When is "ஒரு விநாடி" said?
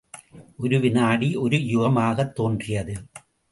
0.57-1.35